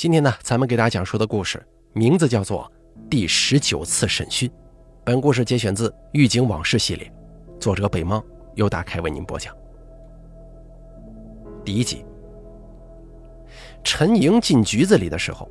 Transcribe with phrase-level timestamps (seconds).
[0.00, 1.62] 今天呢，咱们给大家讲述的故事
[1.92, 2.64] 名字叫做
[3.10, 4.48] 《第十九次审讯》。
[5.04, 7.12] 本故事节选自《狱警往事》系列，
[7.58, 8.24] 作者北猫
[8.54, 9.54] 由打开为您播讲。
[11.62, 12.02] 第一集，
[13.84, 15.46] 陈莹进局子里的时候，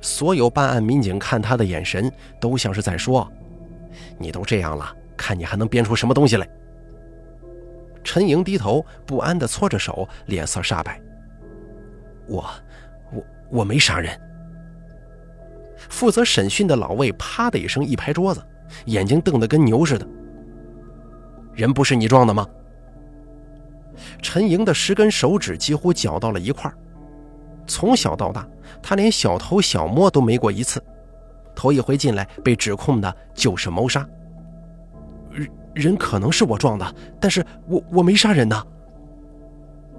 [0.00, 3.30] 所有办案民警看他的眼神都像是在说
[4.18, 6.48] ：“你都这样了，看你还能编出什么东西来。”
[8.02, 11.00] 陈莹低头不安地搓着手，脸色煞白。
[12.26, 12.44] 我。
[13.54, 14.20] 我没杀人。
[15.88, 18.44] 负责审讯的老魏啪的一声一拍桌子，
[18.86, 20.06] 眼睛瞪得跟牛似的。
[21.52, 22.44] 人不是你撞的吗？
[24.20, 26.72] 陈莹的十根手指几乎绞到了一块
[27.64, 28.44] 从小到大，
[28.82, 30.82] 他连小偷小摸都没过一次，
[31.54, 34.04] 头一回进来被指控的就是谋杀。
[35.30, 38.64] 人人可能是我撞的，但是我我没杀人呐。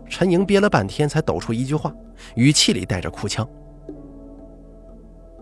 [0.08, 1.94] 陈莹憋了半天才抖出一句话。
[2.36, 3.48] 语气里带着哭腔。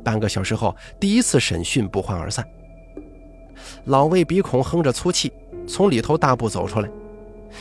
[0.03, 2.45] 半个小时后，第一次审讯不欢而散。
[3.85, 5.31] 老魏鼻孔哼着粗气，
[5.67, 6.89] 从里头大步走出来，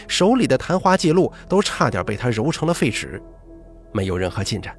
[0.09, 3.23] 手里的谈话记录都差点被他揉成了废纸，
[3.93, 4.77] 没有任何进展。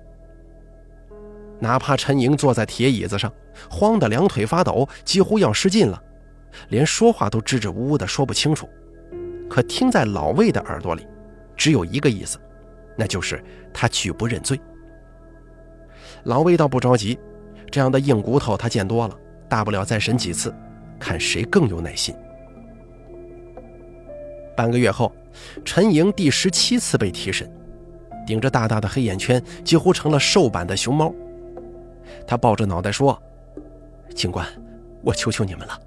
[1.60, 3.32] 哪怕陈莹坐在铁椅子上，
[3.70, 6.02] 慌得两腿发抖，几乎要失禁了，
[6.70, 8.68] 连说话都支支吾吾的说不清楚，
[9.50, 11.08] 可听在老魏的耳朵里，
[11.56, 12.40] 只有一个意思。
[12.96, 14.60] 那就是他拒不认罪。
[16.26, 17.18] 老魏倒不着急，
[17.72, 19.18] 这样的硬骨头他见多了，
[19.50, 20.54] 大不了再审几次，
[21.00, 22.16] 看谁更有耐心。
[24.56, 25.12] 半个月后，
[25.66, 27.52] 陈莹第十七次被提审，
[28.28, 31.12] 顶着大大的黑眼圈，几乎成了瘦版的熊猫。
[32.28, 33.20] 他抱着脑袋说
[34.14, 34.48] ：“警官，
[35.02, 35.80] 我求求你们了，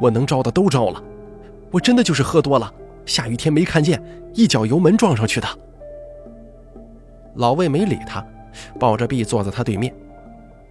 [0.00, 1.02] 我能招的都招了，
[1.72, 2.72] 我真的就是喝多了，
[3.04, 4.02] 下雨天没看见，
[4.34, 5.48] 一脚油门撞上去的。”
[7.36, 8.24] 老魏没理他，
[8.78, 9.94] 抱着臂坐在他对面，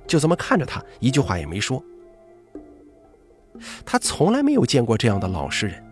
[0.05, 1.83] 就这么看着他，一句话也没说。
[3.85, 5.83] 他从来没有见过这样的老实人，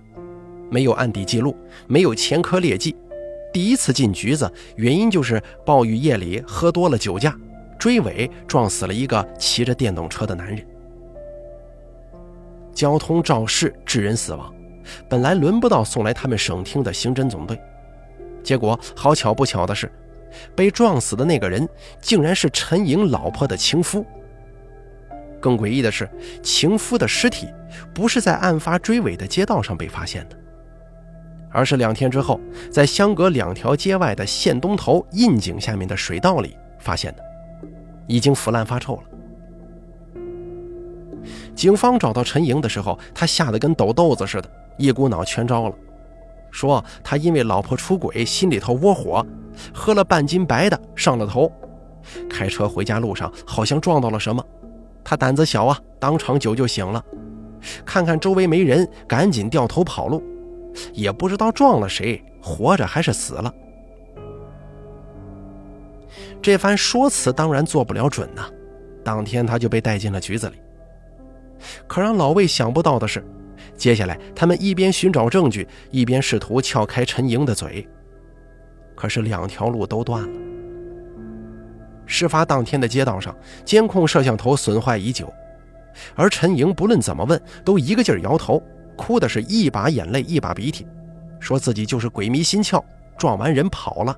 [0.69, 1.55] 没有案底记录，
[1.87, 2.95] 没有前科劣迹，
[3.51, 7.35] 第一次进局子，原因就是暴雨夜里喝多了酒驾，
[7.77, 10.65] 追尾撞死了一个骑着电动车的男人。
[12.73, 14.53] 交通肇事致人死亡，
[15.07, 17.59] 本来轮不到送来他们省厅的刑侦总队，
[18.43, 19.91] 结果好巧不巧的是。
[20.55, 21.67] 被撞死的那个人，
[21.99, 24.05] 竟然是陈莹老婆的情夫。
[25.41, 26.07] 更诡异的是，
[26.43, 27.47] 情夫的尸体
[27.95, 30.37] 不是在案发追尾的街道上被发现的，
[31.49, 32.39] 而是两天之后，
[32.71, 37.23] 在相隔两条街外的县东头印井下面的水道里发现的，
[38.05, 39.03] 已经腐烂发臭了。
[41.55, 44.49] 警方找到陈莹的时候，他吓得跟抖豆子似的，
[44.79, 45.75] 一股脑全招了。
[46.49, 49.23] 说他因为老婆出轨，心里头窝火，
[49.71, 51.51] 喝了半斤白的上了头，
[52.27, 54.43] 开车回家路上好像撞到了什么，
[55.03, 57.03] 他胆子小啊，当场酒就醒了，
[57.85, 60.23] 看看周围没人，赶紧掉头跑路，
[60.93, 63.53] 也不知道撞了谁，活着还是死了。
[66.41, 68.49] 这番说辞当然做不了准呐，
[69.03, 70.55] 当天他就被带进了局子里。
[71.85, 73.23] 可让老魏想不到的是。
[73.79, 77.87] 接下来，他们一边寻找证据，一边试图撬开陈莹的嘴。
[78.93, 80.39] 可是两条路都断了。
[82.05, 85.31] 事发当天的街道上，监控摄像头损坏已久，
[86.13, 88.61] 而陈莹不论怎么问，都一个劲儿摇头，
[88.97, 90.85] 哭的是一把眼泪一把鼻涕，
[91.39, 92.83] 说自己就是鬼迷心窍，
[93.17, 94.13] 撞完人跑了。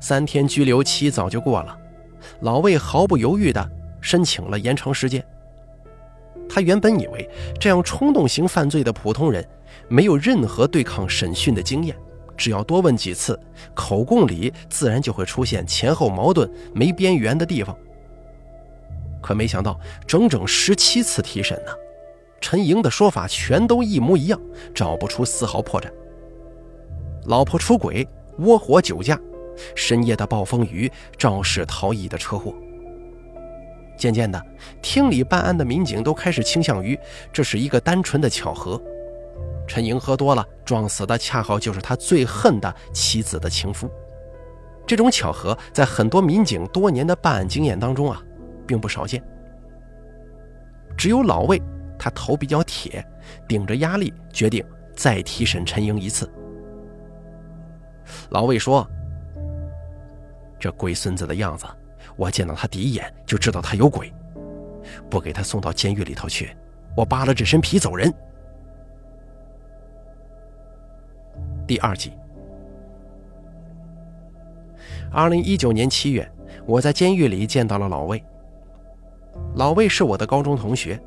[0.00, 1.78] 三天拘留期早就过了，
[2.40, 3.70] 老魏毫不犹豫地
[4.00, 5.24] 申请了延长时间。
[6.48, 7.28] 他原本以为
[7.60, 9.46] 这样冲动型犯罪的普通人
[9.88, 11.96] 没有任何对抗审讯的经验，
[12.36, 13.38] 只要多问几次，
[13.74, 17.76] 口供里自然就会出现前后矛盾、没边缘的地方。
[19.20, 21.72] 可没想到，整整十七次提审呢，
[22.40, 24.40] 陈莹的说法全都一模一样，
[24.74, 25.90] 找不出丝毫破绽。
[27.24, 28.06] 老婆出轨、
[28.38, 29.20] 窝火酒驾、
[29.74, 32.54] 深夜的暴风雨、肇事逃逸的车祸。
[33.98, 34.40] 渐渐的，
[34.80, 36.98] 厅里办案的民警都开始倾向于
[37.32, 38.80] 这是一个单纯的巧合。
[39.66, 43.90] 陈莹喝多了撞死的，恰好就是他最恨的妻子的情夫。
[44.86, 48.22] 这种巧合在很多民警多年的办案经验当中啊，
[48.66, 49.22] 并不少见。
[50.96, 51.60] 只有老魏，
[51.98, 53.04] 他头比较铁，
[53.46, 54.64] 顶着压力决定
[54.96, 56.30] 再提审陈莹一次。
[58.30, 58.88] 老魏说
[60.58, 61.66] ：“这龟孙子的样子。”
[62.18, 64.12] 我见到他第一眼就知道他有鬼，
[65.08, 66.54] 不给他送到监狱里头去，
[66.96, 68.12] 我扒了这身皮走人。
[71.64, 72.12] 第二集，
[75.12, 76.28] 二零一九年七月，
[76.66, 78.20] 我在监狱里见到了老魏。
[79.54, 81.00] 老魏是我的高中同学，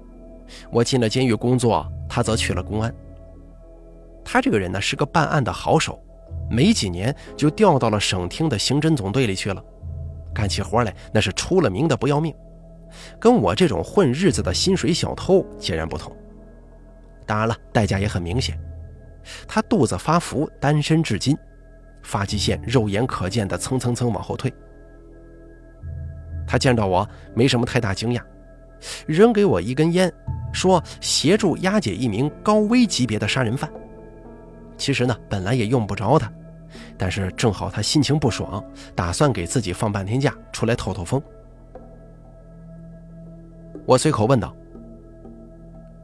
[0.71, 2.93] 我进了监狱工作，他则去了公安。
[4.23, 6.01] 他这个人呢是个办案的好手，
[6.49, 9.61] 没几年就调到了省厅的刑侦总队里去了，
[10.33, 12.33] 干起活来那是出了名的不要命，
[13.19, 16.15] 跟我这种混日子的薪水小偷截然不同。
[17.25, 18.59] 当然了，代价也很明显，
[19.47, 21.37] 他肚子发福，单身至今。
[22.03, 24.51] 发际线肉眼可见的蹭蹭蹭往后退。
[26.47, 28.21] 他见到我没什么太大惊讶，
[29.05, 30.11] 扔给我一根烟，
[30.51, 33.71] 说协助押解一名高危级别的杀人犯。
[34.77, 36.33] 其实呢，本来也用不着他，
[37.01, 38.63] 但是正好他心情不爽，
[38.93, 41.19] 打算给自己放半天假，出来透透风。
[43.87, 44.55] 我随口问道：“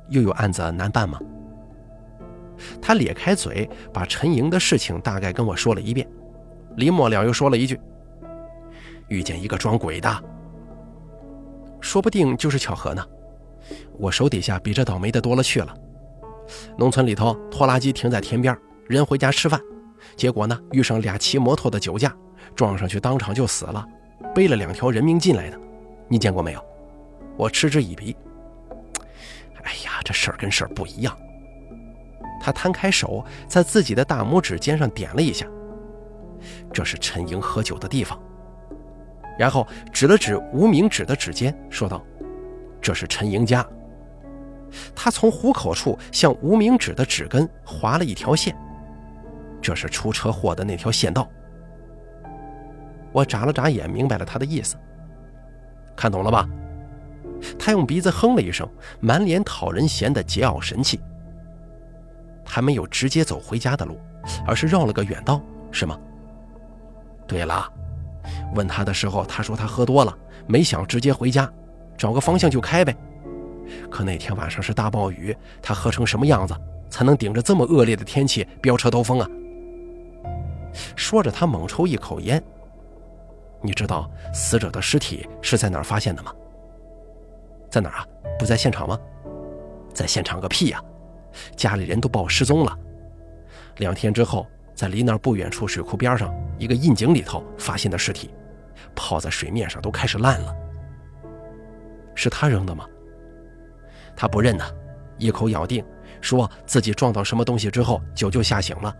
[0.10, 1.20] 又有案子难办吗？”
[2.82, 6.10] 他咧开嘴，把陈莹的事情大概跟我说了一遍，
[6.78, 7.80] 临末了又说了一句
[9.08, 10.24] ：“遇见一个装鬼的，
[11.80, 13.06] 说不定就是巧合呢。
[14.00, 15.78] 我手底下比这倒霉的多了去了。
[16.76, 18.58] 农村里头拖拉机停在田边，
[18.88, 19.62] 人回家吃饭，
[20.18, 22.14] 结果呢遇上俩骑摩托的酒驾，
[22.56, 23.86] 撞上去当场就死了，
[24.34, 25.60] 背了两条人命进来的，
[26.10, 26.66] 你见过没有？
[27.38, 28.16] 我嗤之以鼻。
[29.64, 31.16] 哎呀，这事儿跟事儿不一样。”
[32.42, 35.46] 他摊开手，在自己的大拇指尖上点了一下，
[36.74, 38.18] 这是陈莹喝酒的地方。
[39.38, 42.04] 然后指了指无名指的指尖，说道
[42.82, 43.66] ：“这是陈莹家。”
[44.96, 48.56] 他从虎口处向无名指的指根划了一条线，
[49.68, 51.30] 这是出车祸的那条线道。
[53.12, 54.78] 我眨了眨眼，明白了他的意思。
[55.94, 56.48] 看懂了吧？
[57.60, 58.66] 他用鼻子哼了一声，
[59.02, 61.02] 满脸讨人嫌的桀骜神气。
[62.46, 64.00] 还没有直接走回家的路，
[64.48, 66.00] 而是绕了个远道，是吗？
[67.28, 67.70] 对了，
[68.56, 70.18] 问他的时候，他说他喝多了，
[70.48, 71.52] 没想直接回家，
[71.98, 72.96] 找个方向就开呗。
[73.92, 76.56] 可那天晚上是大暴雨，他喝成什么样子，
[76.90, 79.28] 才能顶着这么恶劣的天气飙车兜风啊？
[80.96, 82.42] 说着，他猛抽一口烟。
[83.62, 86.34] 你知道死者的尸体是在哪儿发现的吗？
[87.70, 88.08] 在哪儿啊？
[88.38, 89.00] 不在现场吗？
[89.94, 90.82] 在现场个屁呀！
[91.56, 92.78] 家里人都报失踪了。
[93.78, 94.46] 两天之后，
[94.76, 98.32] 在离那儿不远处水库边上一个窨井里头发现的尸体，
[98.96, 100.56] 泡在水面上都开始烂了。
[102.16, 102.86] 是他扔的吗？
[104.16, 104.64] 他不认呢，
[105.18, 105.84] 一口咬定，
[106.22, 108.96] 说自己撞到什么东西之后酒就吓醒了，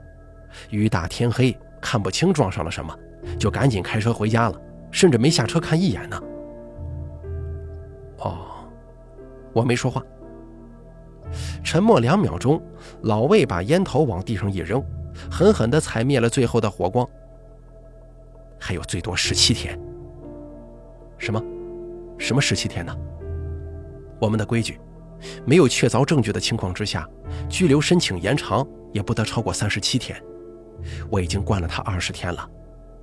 [0.70, 2.94] 雨大天黑看不清撞上了什么，
[3.40, 6.22] 就赶紧开车回家了，甚至没下车看一眼呢。
[8.20, 8.38] 哦，
[9.54, 10.02] 我没说话。
[11.64, 12.62] 沉默两秒钟，
[13.02, 14.84] 老魏把烟头往地上一扔，
[15.30, 17.08] 狠狠地踩灭了最后的火光。
[18.60, 19.78] 还有最多十七天。
[21.18, 21.42] 什么？
[22.18, 22.96] 什么十七天呢？
[24.20, 24.80] 我们的规矩，
[25.46, 27.08] 没有确凿证据的情况之下，
[27.48, 30.20] 拘留申请延长也不得超过三十七天。
[31.10, 32.50] 我已经关了他二十天了，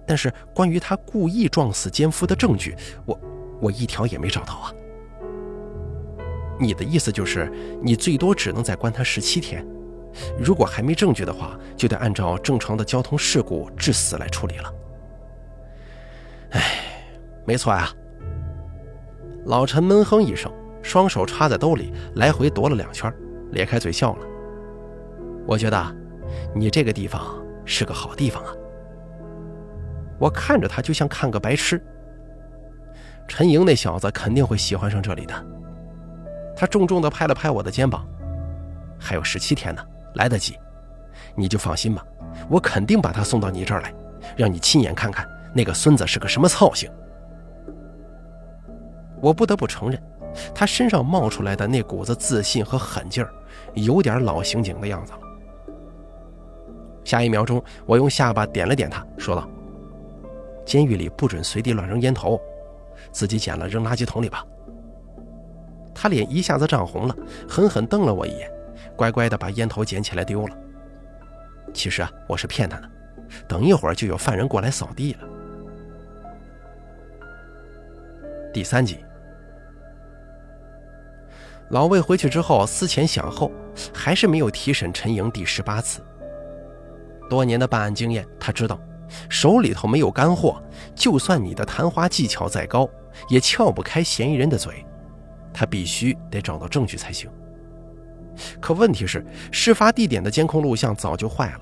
[0.06, 2.76] 但是关于他故意撞死奸夫的证据，
[3.06, 3.20] 我
[3.60, 4.72] 我一条也没找到啊。
[6.58, 9.66] 你的意思就是，你最多只能再关他十七天，
[10.38, 14.74] 如果还没证据的话，就得按照正常的交通事故致死来处理了。
[16.50, 16.62] 哎，
[17.44, 17.92] 没错啊。
[19.46, 20.50] 老陈闷哼一声，
[20.80, 23.12] 双手插在兜里，来回踱了两圈，
[23.50, 24.26] 咧开嘴笑了。
[25.46, 25.96] 我觉得，
[26.54, 28.52] 你这个地方是个好地方啊。
[30.18, 31.82] 我看着他就像看个白痴。
[33.26, 35.34] 陈莹那小子肯定会喜欢上这里的。
[36.56, 38.06] 他重重地拍了拍我的肩膀，
[38.98, 39.82] 还有十七天呢，
[40.14, 40.56] 来得及，
[41.34, 42.04] 你就放心吧，
[42.48, 43.92] 我肯定把他送到你这儿来，
[44.36, 46.88] 让你亲眼看看那个孙子是个什么操性。
[49.20, 50.00] 我不得不承认，
[50.54, 53.32] 他身上冒出来的那股子自信和狠劲儿，
[53.72, 55.18] 有点老刑警的样子了。
[57.14, 59.48] 下一秒钟，我用下巴点了点他，说道
[60.66, 62.40] ：“监狱里不准随地乱扔烟头，
[63.12, 64.44] 自己捡了扔垃圾桶里吧。”
[65.94, 67.16] 他脸一下子涨红了，
[67.48, 68.50] 狠狠瞪了我一眼，
[68.96, 70.56] 乖乖的把烟头捡起来丢了。
[71.72, 72.90] 其实啊，我是骗他的，
[73.46, 75.20] 等一会儿就有犯人过来扫地了。
[78.52, 78.98] 第三集，
[81.68, 83.52] 老魏回去之后思前想后，
[83.94, 86.00] 还是没有提审陈莹第十八次。
[87.28, 88.78] 多年的办案经验，他知道，
[89.28, 90.62] 手里头没有干货，
[90.94, 92.88] 就算你的谈话技巧再高，
[93.28, 94.84] 也撬不开嫌疑人的嘴。
[95.52, 97.30] 他必须得找到证据才行。
[98.60, 101.60] 可问题是，事发地点的监控录像早就坏了。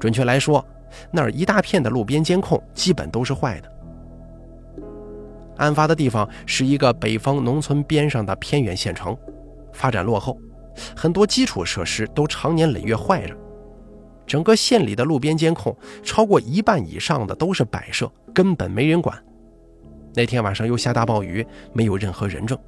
[0.00, 0.64] 准确来说，
[1.12, 3.70] 那儿一大片的路边监控基本都是坏的。
[5.58, 9.16] 案发的地方是一个北方农村边上的偏远县城，
[9.72, 10.36] 发展落后，
[10.96, 13.36] 很多基础设施都常年累月坏着。
[14.26, 19.16] 整个县里的路边监控超过一半以上的都是摆设，根本没人管。
[20.14, 22.58] 那天晚上又下大暴雨，没有任何人证。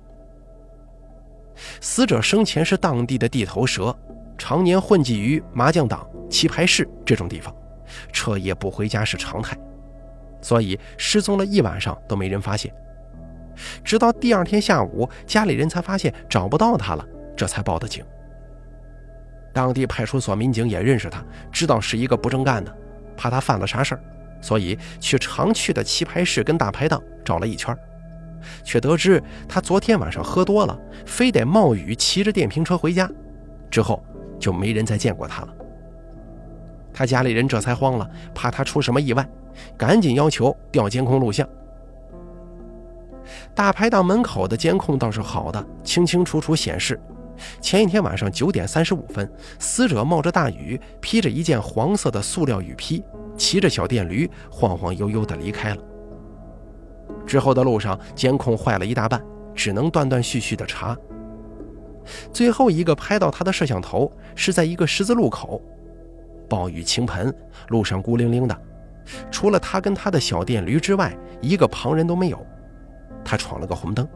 [1.80, 3.96] 死者生前是当地的地头蛇，
[4.36, 7.54] 常年混迹于麻将档、棋牌室这种地方。
[8.12, 9.56] 彻夜不回家是常态，
[10.42, 12.74] 所以失踪了一晚上都没人发现。
[13.82, 18.04] 直到第二天下午，家里人才发现找不到他了，这才报的警。
[19.56, 22.70] 当地派出所民警也认识他，知道是一个不正干的，
[23.16, 24.00] 怕他犯了啥事儿，
[24.42, 27.74] 所以去常去的棋牌室跟大排档找了一圈，
[28.62, 33.10] 却得知他昨天晚上喝多了，非得冒雨骑着电瓶车回家，
[33.70, 34.04] 之后
[34.38, 35.48] 就没人再见过他了。
[36.92, 39.26] 他家里人这才慌了，怕他出什么意外，
[39.78, 41.48] 赶紧要求调监控录像。
[43.54, 47.00] 大排档门口的监控倒是好的，清清楚楚显示，
[47.60, 53.02] 前一天晚上九点三十五分，死者冒着大雨，披着一件黄色的塑料雨披，
[53.36, 55.82] 骑着小电驴，晃晃悠悠地离开了。
[57.26, 59.22] 之后的路上，监控坏了一大半，
[59.54, 60.96] 只能断断续续地查。
[62.32, 65.60] 最后一个拍到他的摄像头是在一个十字路口。
[66.48, 67.34] 暴雨倾盆，
[67.68, 68.56] 路上孤零零的，
[69.30, 72.46] 除了他跟他的小电驴之外，一个旁人都没有。
[73.24, 74.06] 他闯了个红灯。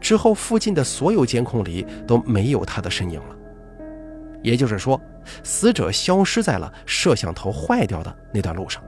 [0.00, 3.36] 之后，附近的所有监控里都没有他的身影了。
[4.42, 5.00] 也就是说，
[5.42, 8.82] 死者消失在了摄像头坏掉的那段路上。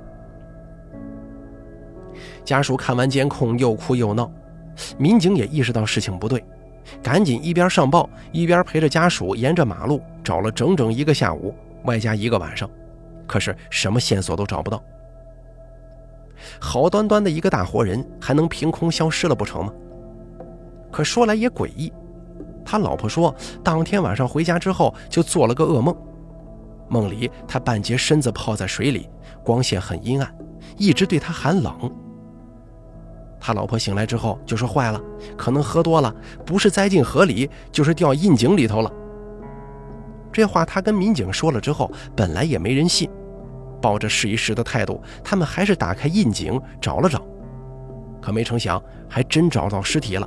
[2.44, 4.30] 家属看完监控，又哭又闹。
[4.98, 6.44] 民警也意识到事情不对，
[7.02, 11.54] 赶紧一边上报，一边陪着家属沿着马路找了整整一个下午。
[11.84, 12.68] 外加一个晚上，
[13.26, 14.82] 可是什么线索都找不到。
[16.60, 19.72] 好端端的一个大活人，还能凭空消失了不成吗？
[20.96, 21.92] 可说来也诡异，
[22.64, 25.94] 他老婆说，当天晚上回家之后就做了个噩梦，
[26.88, 29.06] 梦里他半截身子泡在水里，
[29.44, 30.34] 光线很阴暗，
[30.78, 31.92] 一直对他喊冷。
[33.38, 34.98] 他老婆醒来之后就说坏了，
[35.36, 36.10] 可能喝多了，
[36.46, 38.90] 不是栽进河里，就是掉窨井里头了。
[40.32, 43.06] 这话他跟民警说了之后，本来也没人信，
[43.82, 47.22] 抱着试一试的态度，他们还是打开窨井找了找，
[48.22, 50.26] 可没成想，还真找到尸体了。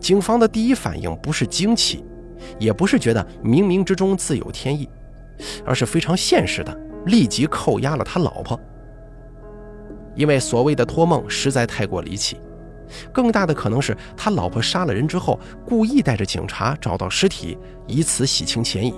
[0.00, 2.04] 警方的第一反应不是惊奇，
[2.58, 4.88] 也不是觉得冥冥之中自有天意，
[5.64, 8.58] 而是非常现实的，立即扣押了他老婆，
[10.14, 12.38] 因为所谓的托梦实在太过离奇。
[13.12, 18.94] 更大的可能是他老婆杀了人之后，故意带着警察找到尸体，以此洗清嫌疑。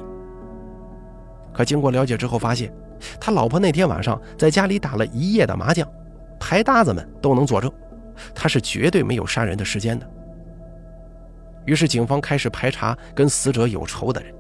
[1.55, 2.71] 可经过了解之后，发现
[3.19, 5.89] 他老婆那天晚上在家里打了一夜的麻将，
[6.39, 7.73] 牌搭子们都能作证，
[8.35, 10.07] 他是绝对没有杀人的时间的。
[11.69, 14.35] 于是警方开始排查跟死者有仇的人，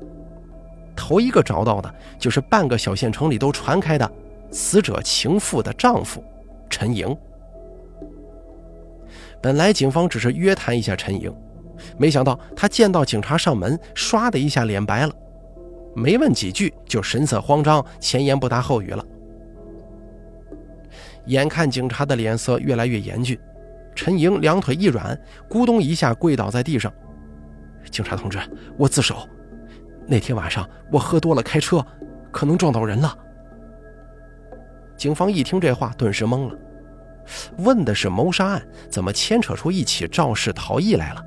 [0.96, 4.10] 头一个找到的就是半个小县城里都传开的
[4.50, 6.24] 死者情妇的丈夫
[6.70, 7.14] 陈莹。
[9.42, 11.30] 本来警方只是约谈一下陈莹，
[11.98, 15.12] 没想到他见到警察上门，唰的一下脸白了，
[15.94, 19.04] 没问几句就神色慌张，前言不搭后语了。
[21.26, 23.38] 眼看警察的脸色越来越严峻，
[23.94, 26.90] 陈莹两腿一软，咕咚一下跪倒在地上
[27.90, 28.38] ：“警察同志，
[28.76, 29.28] 我自首。
[30.06, 31.84] 那天晚上我喝多了开车，
[32.30, 33.16] 可能撞到人了。”
[34.96, 36.58] 警方一听这话，顿时懵了。
[37.58, 41.24] 问的是谋杀案，怎么牵扯出一起肇事逃逸来了？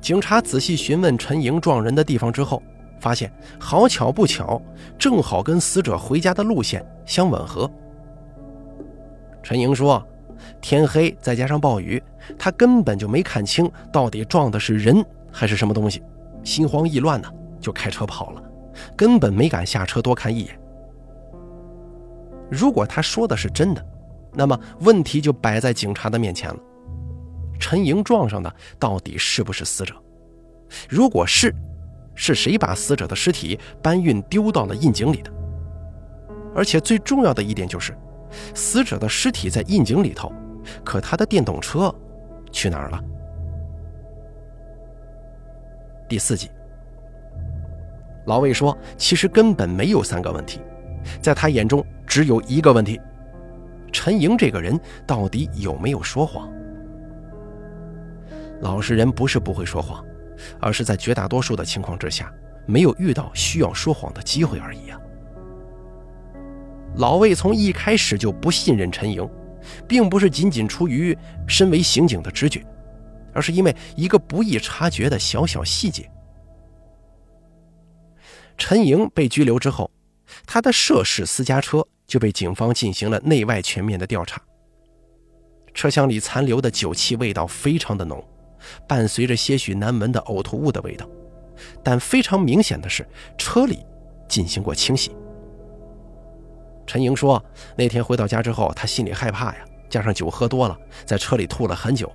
[0.00, 2.62] 警察仔细询问陈莹撞人的地方之后，
[3.00, 4.60] 发现好巧不巧，
[4.98, 7.68] 正好跟死者回家的路线相吻合。
[9.42, 10.06] 陈莹说
[10.60, 12.02] ：“天黑再加上暴雨，
[12.38, 16.02] 他根本就没看清到底撞的是人还是什么东西，
[16.44, 18.42] 心慌意乱的就开车跑了，
[18.96, 20.58] 根本没敢下车多看一眼。”
[22.50, 23.84] 如果他说的是真的，
[24.32, 26.56] 那么问题就摆在警察的面前了。
[27.58, 29.94] 陈莹撞上的到底是不是死者？
[30.88, 31.54] 如果是，
[32.14, 35.32] 是谁把死者的尸体搬运丢到了窨井里的？
[36.54, 37.96] 而且最重要的一点就是，
[38.54, 40.32] 死者的尸体在窨井里头，
[40.84, 41.94] 可他的电动车
[42.50, 43.02] 去哪儿了？
[46.08, 46.50] 第四集，
[48.26, 50.60] 老魏说，其实根本没有三个问题。
[51.20, 53.00] 在他眼中，只有一个问题：
[53.92, 56.48] 陈莹这个人到底有没有说谎？
[58.60, 60.04] 老实人不是不会说谎，
[60.60, 62.32] 而是在绝大多数的情况之下，
[62.66, 64.98] 没有遇到需要说谎的机会而已啊。
[66.96, 69.28] 老魏从一开始就不信任陈莹，
[69.86, 72.64] 并不是仅仅出于身为刑警的直觉，
[73.32, 76.10] 而是因为一个不易察觉的小小细节。
[78.56, 79.90] 陈莹被拘留之后，
[80.46, 84.40] 他的涉事私家车就被警方进行了内外全面的调查。
[85.74, 88.26] 车厢里残留的酒气味道非常的浓，
[88.88, 91.06] 伴随着些许难闻的呕吐物的味道，
[91.84, 93.84] 但非常明显的是，车里
[94.26, 95.14] 进行过清洗。
[96.86, 97.42] 陈莹说，
[97.76, 99.56] 那天回到家之后，她心里害怕呀，
[99.90, 102.10] 加上酒喝多了，在车里吐了很久。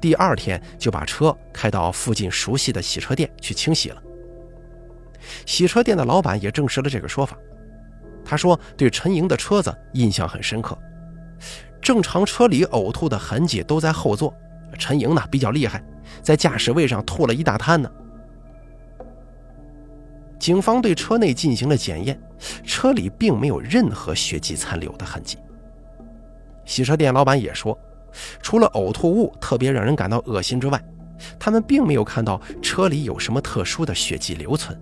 [0.00, 4.02] 第二天就把车开到附近熟悉的洗车店去清洗了。
[5.44, 7.36] 洗车店的老板也证实了这个说法。
[8.24, 10.78] 他说对陈莹的车子印象很深刻，
[11.80, 14.34] 正常车里呕吐的痕迹都在后座，
[14.78, 15.82] 陈莹呢比较厉害，
[16.22, 17.90] 在驾驶位上吐了一大滩呢。
[20.38, 22.18] 警方对车内进行了检验，
[22.64, 25.38] 车里并没有任何血迹残留的痕迹。
[26.64, 27.78] 洗车店老板也说，
[28.42, 30.82] 除了呕吐物特别让人感到恶心之外，
[31.38, 34.78] 他们并没有看到车里有什么特殊的血迹留存。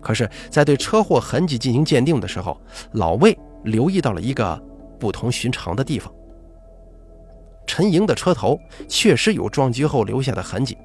[0.00, 2.60] 可是，在对车祸痕迹进行鉴定的时候，
[2.92, 4.62] 老魏留意到了一个
[5.00, 6.12] 不同寻常的地方。
[7.66, 8.56] 陈莹的车头
[8.88, 10.78] 确实有撞击后留下的痕迹，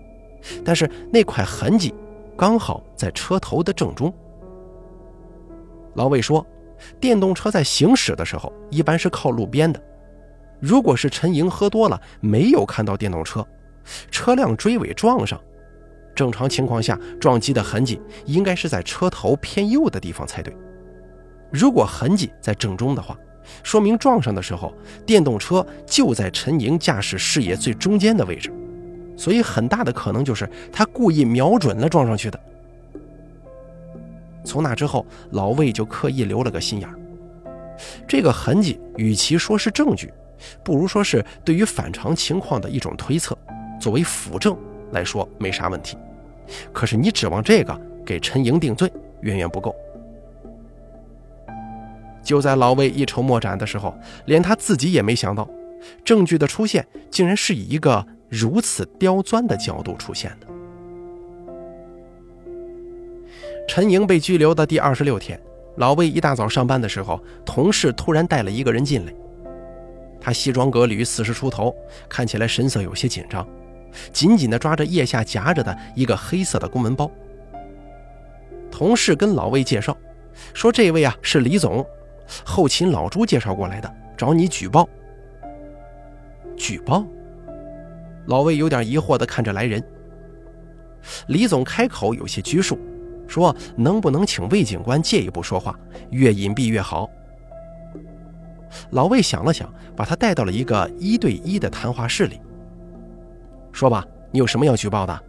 [0.66, 1.94] 但是那块痕迹
[2.36, 4.12] 刚好在车头的正中。
[5.95, 6.45] 老魏说，
[7.00, 9.81] 电动车在行驶的时候一般是靠路边的，
[10.60, 13.45] 如果是陈莹喝多了没有看到电动车，
[14.10, 15.39] 车辆追尾撞上。
[16.13, 20.55] 正常情况下，撞击的痕迹应该是在车头偏右的地方才对。
[21.50, 23.17] 如果痕迹在正中的话，
[23.63, 24.74] 说明撞上的时候，
[25.05, 28.53] 电动车就在陈莹驾驶视野最中间的位置，
[29.17, 32.39] 所以很大的可能就是他故意瞄准了撞上去的。
[34.43, 36.95] 从那之后，老魏就刻意留了个心眼儿。
[38.07, 40.13] 这个痕迹与其说是证据，
[40.63, 43.38] 不如说是对于反常情况的一种推测，
[43.80, 44.58] 作为辅证。
[44.91, 45.97] 来说没啥问题，
[46.73, 49.73] 可是你指望这个给陈莹定罪远远不够。
[52.21, 55.49] 就在老魏一筹莫展的时候，连他自己也没想到，
[56.04, 60.47] 证据的出现竟然是以一个如此刁钻的角度出现的。
[63.67, 65.39] 陈莹被拘留的第二十六天，
[65.78, 69.13] 老魏一大早上班的时候，同事突然带了一个人进来，
[70.19, 71.74] 他西装革履，四十出头，
[72.10, 73.47] 看起来神色有些紧张。
[74.13, 77.10] 紧紧地抓着腋下夹着的一个黑色的公文包。
[78.69, 79.95] 同事跟老魏介绍，
[80.54, 81.86] 说这位啊是李总，
[82.45, 84.88] 后勤老朱介绍过来的，找你举报。
[86.56, 87.06] 举报？
[88.28, 89.84] 老魏有点疑惑地看着来人。
[91.28, 92.80] 李总开口有些拘束，
[93.32, 97.10] 说能不能请魏警官借一步说话，越隐蔽越好。
[98.89, 102.41] 老魏想了想，把他带到了一个一对一的谈话室里。
[103.72, 105.24] 说吧，你有什么要举报的？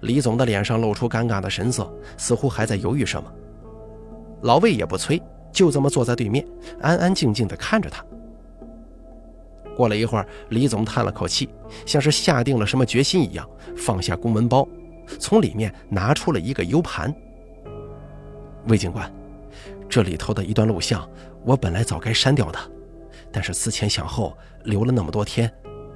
[0.00, 3.30] 李总的脸上露出尴尬的神色，似乎还在犹豫什么。
[4.40, 5.20] 老魏也不催，
[5.52, 6.46] 就这么坐在对面，
[6.80, 8.02] 安安静静地看着他。
[9.76, 11.50] 过了一会儿，李总叹了口气，
[11.84, 14.66] 像是下定了什么决心一样，放下公文包，
[15.18, 17.14] 从里面拿出了一个 U 盘。
[18.66, 19.10] 魏警官，
[19.88, 21.08] 这里头的一段录像，
[21.44, 22.58] 我本来早该删掉的，
[23.32, 25.50] 但是思前想后，留了那么多天。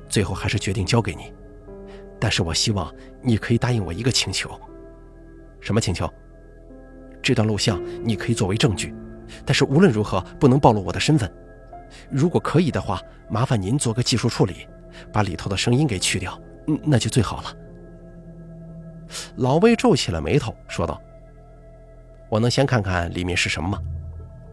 [0.09, 1.33] 最后还是决定交给你，
[2.21, 4.51] 但是我希望你可以答应我一个请求。
[5.61, 6.07] 什么请求？
[7.23, 8.95] 这段录像你可以作为证据，
[9.47, 11.33] 但是无论如何不能暴露我的身份。
[12.11, 14.67] 如果可以的话，麻烦您做个技术处理，
[15.13, 16.39] 把里头的声音给去掉，
[16.85, 17.57] 那就最好了。
[19.37, 21.01] 老魏皱起了眉头，说道
[22.31, 23.79] ：“我能先看看里面是什么吗？”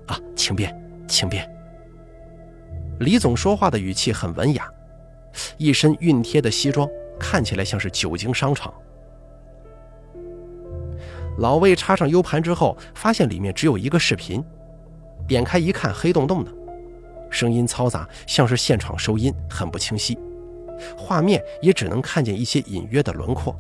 [0.07, 0.75] 啊，请便，
[1.07, 1.49] 请便。
[2.99, 4.67] 李总说话的语气很文雅。
[5.57, 8.73] 一身熨贴的西装，看起来像是久经商场。
[11.37, 14.43] 老魏插上 U 盘之后，发现里面只有一个视频，
[15.27, 16.51] 点开一看，黑洞洞的，
[17.29, 20.17] 声音嘈杂，像是现场收音，很不清晰，
[20.97, 23.55] 画面也只能看见一些隐约的轮廓。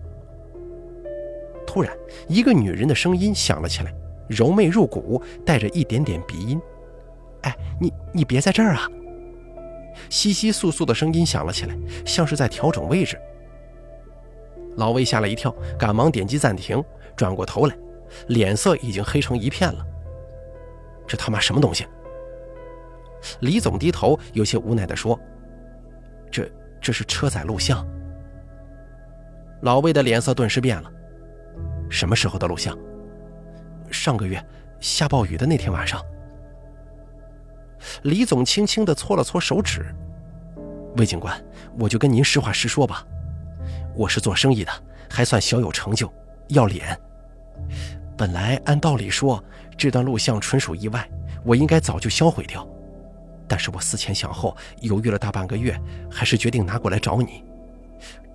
[1.71, 1.95] 突然，
[2.27, 3.93] 一个女人的声音响了起来，
[4.27, 6.59] 柔媚入骨，带着一点点鼻音
[7.45, 8.89] ：“哎，你你别在这儿啊！”
[10.09, 13.21] 窸窸窣窣的声音响了起来，像是在调整位置。
[14.77, 16.83] 老魏吓了一跳，赶忙点击暂停，
[17.15, 17.77] 转过头来，
[18.29, 19.85] 脸色已经黑成一片了。
[21.05, 21.85] 这他妈什么东西？
[23.41, 25.19] 李总低头，有些无奈地说
[26.31, 26.49] ：“这
[26.81, 27.87] 这是车载录像。”
[29.61, 30.91] 老魏的脸色顿时变了。
[31.89, 32.77] 什么时候的录像？
[33.91, 34.43] 上个月
[34.79, 36.01] 下暴雨的那天晚上。
[38.03, 39.85] 李总轻轻地搓了搓手指。
[40.97, 41.41] 魏警官，
[41.77, 43.05] 我就跟您实话实说吧，
[43.95, 44.71] 我是做生意的，
[45.09, 46.11] 还算小有成就，
[46.49, 46.99] 要脸。
[48.17, 49.43] 本来按道理说，
[49.77, 51.09] 这段录像纯属意外，
[51.43, 52.67] 我应该早就销毁掉。
[53.47, 55.79] 但是我思前想后，犹豫了大半个月，
[56.11, 57.43] 还是决定拿过来找你。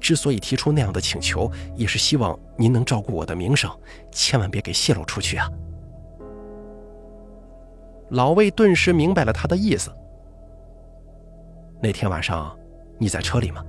[0.05, 3.71] 之所以提出那样的请求，也是希望您能照顾我的名声，
[4.13, 5.51] 千万别给泄露出去啊！
[8.11, 9.91] 老魏顿时明白了他的意思。
[11.81, 12.55] 那天晚上，
[12.99, 13.65] 你在车里吗？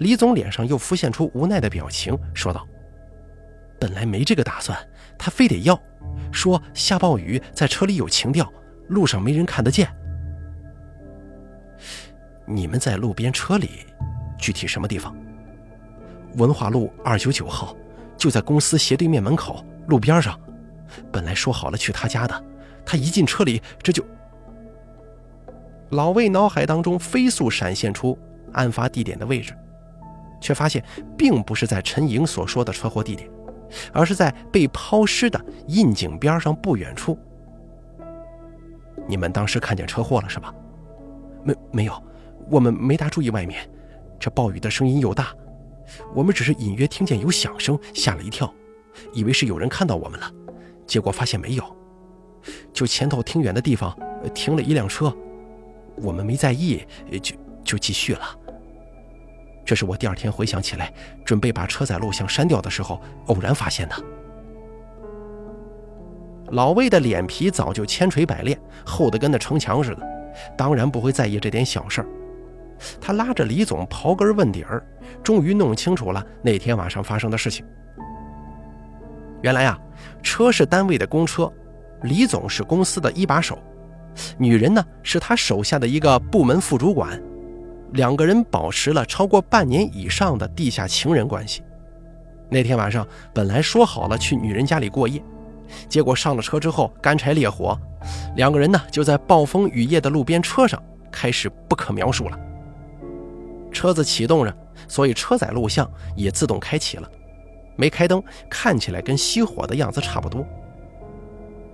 [0.00, 2.68] 李总脸上又浮现出无奈的表情，说道
[3.80, 4.78] ：“本来没这个打算，
[5.18, 5.80] 他非得要，
[6.30, 8.52] 说下暴雨在车里有情调，
[8.88, 9.88] 路上没人看得见。
[12.46, 13.86] 你们在路边车里，
[14.44, 15.16] 具体什么地方？
[16.34, 17.74] 文化路二九九号，
[18.14, 20.38] 就在公司斜对面门口路边上。
[21.10, 22.44] 本来说好了去他家的，
[22.84, 24.04] 他一进车里，这就……”
[25.92, 28.18] 老魏脑海当中飞速闪现出
[28.52, 29.56] 案发地点的位置，
[30.42, 30.84] 却发现
[31.16, 33.30] 并不是在陈莹所说的车祸地点，
[33.94, 37.18] 而是在被抛尸的窨井边上不远处。
[39.08, 40.54] 你们当时看见车祸了是吧？
[41.42, 42.02] 没没有，
[42.50, 43.66] 我们没大注意外面，
[44.24, 45.34] 这暴雨的声音又大，
[46.14, 48.50] 我们只是隐约听见有响声，吓了一跳，
[49.12, 50.32] 以为是有人看到我们了，
[50.86, 51.76] 结果发现没有，
[52.72, 53.94] 就前头挺远的地方
[54.32, 55.14] 停了一辆车。
[55.96, 56.82] 我们没在意，
[57.20, 58.22] 就就继续了。
[59.62, 60.90] 这是我第二天回想起来，
[61.22, 63.94] 准备把车载录像删掉的时候，偶然发现的。
[66.48, 70.02] 老魏的脸皮早就千锤百炼，厚得跟那城墙似的，
[70.56, 72.08] 当然不会在意这点小事儿。
[73.00, 74.84] 他拉着李总刨根问底儿，
[75.22, 77.64] 终于弄清楚了那天晚上发生的事情。
[79.42, 79.78] 原来啊，
[80.22, 81.52] 车是单位的公车，
[82.02, 83.58] 李总是公司的一把手。
[84.38, 87.20] 女人呢，是他手下的一个部门副主管，
[87.92, 91.62] 两个人保持了超过半年以上的地下情人关系。
[92.48, 95.22] 那天晚上本来说好了去女人家里过夜，
[95.88, 97.76] 结果上了车之后干柴烈火，
[98.36, 102.38] 两个人呢就在暴风雨夜的路边车上开始不可描述了。
[103.74, 104.56] 车子启动着，
[104.88, 107.10] 所以车载录像也自动开启了，
[107.76, 110.46] 没开灯，看起来跟熄火的样子差不多。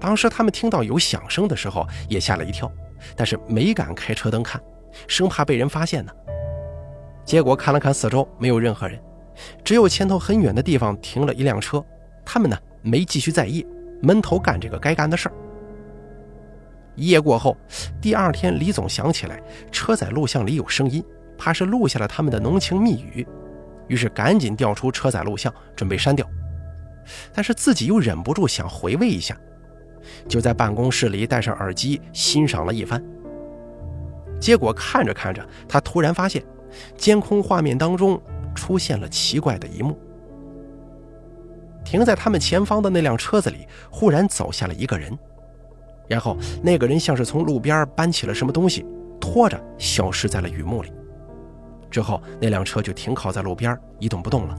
[0.00, 2.72] 当时他们听到有响声的时候，也吓了一跳，
[3.14, 4.60] 但是没敢开车灯看，
[5.06, 6.12] 生怕被人发现呢。
[7.24, 8.98] 结果看了看四周，没有任何人，
[9.62, 11.84] 只有前头很远的地方停了一辆车。
[12.24, 13.64] 他们呢没继续在意，
[14.02, 15.34] 闷头干这个该干的事儿。
[16.96, 17.56] 一夜过后，
[18.00, 21.04] 第二天李总想起来车载录像里有声音，
[21.40, 23.26] 怕是录下了他们的浓情蜜语，
[23.88, 26.28] 于是赶紧调出车载录像准备删掉，
[27.32, 29.34] 但是自己又忍不住想回味一下。
[30.28, 33.02] 就在办公室里戴上耳机欣赏了一番，
[34.38, 36.44] 结果看着看着，他突然发现
[36.96, 38.20] 监控画面当中
[38.54, 39.98] 出现了奇怪的一幕：
[41.84, 45.16] 停在他们前方的那辆车子里，忽然走下了一个人，
[46.06, 48.84] 然后那个人像是从路边搬起了什么东西，
[49.20, 50.92] 拖着消失在了雨幕里。
[51.90, 54.58] 之后，那辆车就停靠在路边一动不动了。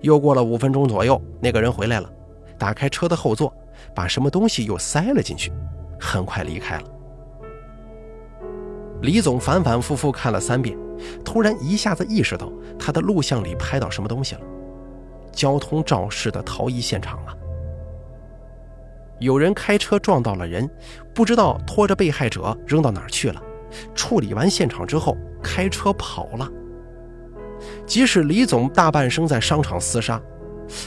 [0.00, 2.10] 又过了五分钟左右，那个人回来了。
[2.58, 3.52] 打开车的后座，
[3.94, 5.52] 把什么东西又塞了进去，
[6.00, 6.84] 很快离开了。
[9.02, 10.78] 李总反反复复看了三遍，
[11.24, 14.40] 突然一下子意识到他的录像里拍到什么东西了：
[15.32, 17.36] 交通肇事的逃逸现场啊！
[19.18, 20.68] 有人开车撞到了人，
[21.14, 23.42] 不知道拖着被害者扔到哪儿去了。
[23.94, 26.50] 处理完现场之后，开车跑了。
[27.86, 30.20] 即使李总大半生在商场厮杀。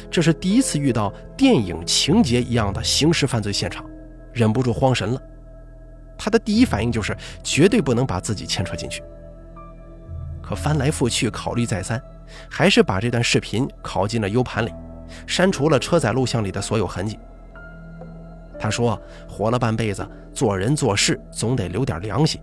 [0.09, 3.85] 这是第一次遇到电影情节一样的刑事犯罪现场，
[4.33, 5.21] 忍不住慌神了。
[6.17, 9.03] 他的第一反应就是绝对不能把自己牵扯进去。
[10.41, 12.01] 可翻来覆去考虑再三，
[12.49, 14.73] 还是把这段视频拷进了 U 盘里，
[15.27, 17.19] 删除了车载录像里的所有痕迹。
[18.59, 22.41] 他说：“活了半辈子，做人做事总得留点良心。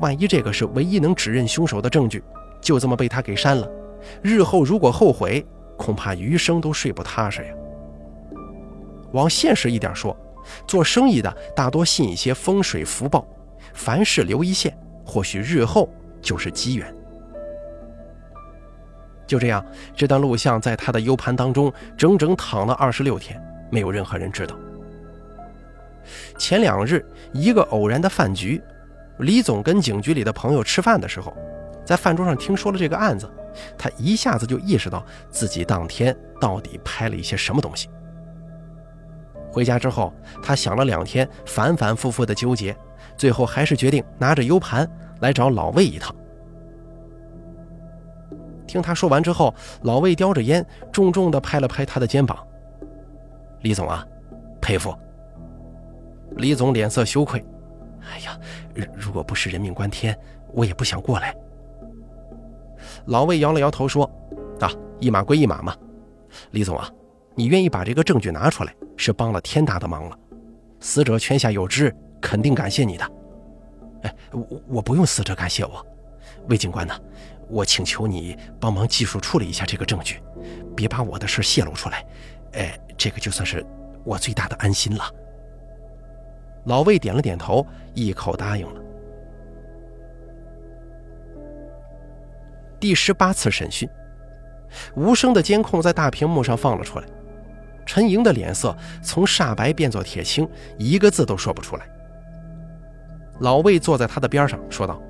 [0.00, 2.22] 万一这个是唯一能指认凶手的证据，
[2.60, 3.70] 就这么被他给删了，
[4.22, 5.44] 日后如果后悔……”
[5.78, 7.54] 恐怕余生都睡不踏实呀。
[9.12, 10.14] 往现实一点说，
[10.66, 13.24] 做生意的大多信一些风水福报，
[13.72, 15.88] 凡事留一线，或许日后
[16.20, 16.92] 就是机缘。
[19.24, 19.64] 就这样，
[19.94, 24.58] 这段录像在他的 U 盘当中整整躺了二十六天，没有任何人知道。
[26.38, 28.60] 前两日，一个偶然的饭局，
[29.18, 31.36] 李总跟警局里的朋友吃饭的时候，
[31.84, 33.28] 在饭桌上听说了这个案子，
[33.76, 37.88] 他一下子就意识到自己当天到底拍了一些什么东西。
[39.50, 42.76] 回家之后，他想了两天，反反复复的纠结，
[43.16, 44.88] 最后还是决定拿着 U 盘
[45.20, 46.14] 来找老魏一趟。
[48.66, 49.52] 听他说完之后，
[49.82, 52.38] 老魏叼着烟，重重的拍了拍他的肩膀
[53.62, 54.06] ：“李总啊，
[54.60, 54.94] 佩服。”
[56.36, 57.42] 李总脸色羞愧
[58.08, 58.38] ：“哎呀，
[58.96, 60.18] 如果不是人命关天，
[60.52, 61.34] 我也不想过来。”
[63.06, 64.10] 老魏摇了摇头说
[64.60, 65.76] ：“啊，一码归一码嘛。
[66.52, 66.90] 李总啊，
[67.34, 70.18] 你愿意把这个证据拿出来，是帮了天大的忙了。
[70.80, 73.04] 死者泉下有知，肯定感谢你的。
[74.02, 75.84] 哎，我我不用死者感谢我，
[76.48, 76.94] 魏警官呢？
[77.48, 80.22] 我请求你帮忙技术处理一下这个证据，
[80.76, 82.06] 别把我的事泄露出来。
[82.52, 83.64] 哎，这个就算是
[84.04, 85.04] 我最大的安心了。”
[86.64, 88.80] 老魏点了点头，一口答应了。
[92.80, 93.88] 第十八次审讯，
[94.94, 97.06] 无声的监控在大屏幕上放了出来。
[97.84, 101.88] 陈莹的脸色从煞白变作铁青，一个字都说不出来。
[103.40, 105.00] 老魏坐在他的边上说道：“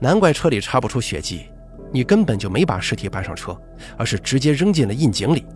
[0.00, 1.50] 难怪车里查不出血迹，
[1.92, 3.56] 你根本就没把尸体搬上车，
[3.96, 5.46] 而是直接扔进了窨井里。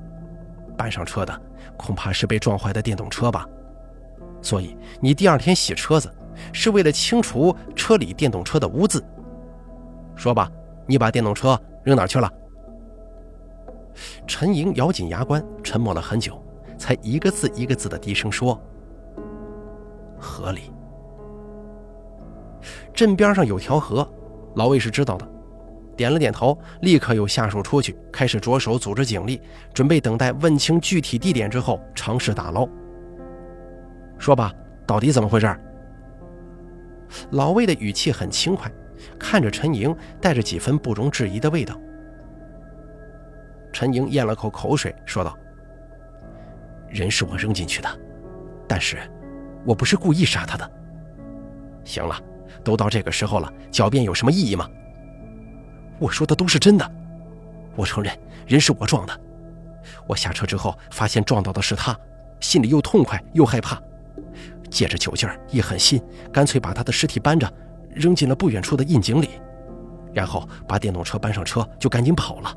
[0.78, 1.42] 搬上车的
[1.76, 3.46] 恐怕是被撞坏的电动车吧？
[4.44, 6.12] 所以你第二天洗车子，
[6.52, 9.02] 是为了清除车里电动车的污渍。”
[10.14, 10.52] 说吧，
[10.87, 12.30] 你把电动车扔哪去了？
[14.26, 16.38] 陈莹咬紧牙关，沉默了很久，
[16.76, 18.61] 才一个字一个字的低声说
[20.20, 20.70] ：“河里。”
[22.92, 24.07] 镇边上有条河，
[24.57, 25.26] 老魏是知道的，
[25.96, 29.40] 点了点头，立刻有下属出去，开始着手组织警力，
[29.72, 32.68] 准备等待问清具体地点之后尝试打捞。
[34.25, 34.51] 说吧，
[34.87, 35.55] 到底怎么回事？
[37.33, 38.73] 老魏的语气很轻快。
[39.19, 41.79] 看着陈莹，带着几分不容置疑的味道。
[43.71, 45.37] 陈莹咽了口口水，说道
[46.89, 48.01] ：“人是我扔进去的，
[48.67, 48.97] 但是，
[49.63, 50.73] 我不是故意杀他的。
[51.85, 52.19] 行了，
[52.65, 54.67] 都到这个时候了，狡辩有什么意义吗？
[55.99, 56.93] 我说的都是真的。
[57.77, 59.21] 我承认，人是我撞的。
[60.09, 61.95] 我下车之后，发现撞到的是他，
[62.41, 63.79] 心里又痛快又害怕，
[64.75, 67.51] 借着酒劲儿一狠心，干脆把他的尸体搬着。”
[67.95, 69.41] 扔进了不远处的窨井里，
[70.13, 72.53] 然后把电动车搬上车就赶紧跑了。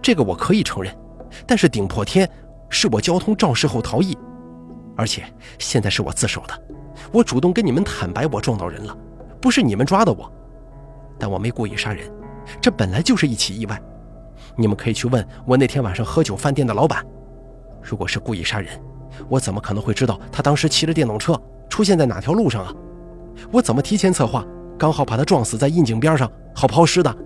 [0.00, 0.96] 这个我可以承认，
[1.44, 2.30] 但是顶破天
[2.68, 4.16] 是我交通肇事后逃逸，
[4.96, 5.24] 而且
[5.58, 6.62] 现在是我自首的，
[7.10, 8.96] 我主动跟你们坦白我撞到人了，
[9.40, 10.30] 不是你们抓的我，
[11.18, 12.08] 但我没故意杀人，
[12.60, 13.82] 这本来就是一起意外。
[14.54, 17.04] 你们可以去问我那天晚上喝酒饭店的老板，
[17.82, 18.80] 如果是故意杀人，
[19.28, 22.72] 我怎么可能会知道他当时骑着电动车出现在哪条路上啊？
[23.52, 24.44] 我怎么提前策划，
[24.78, 27.16] 刚好把他撞死在窨井边上，好抛尸的？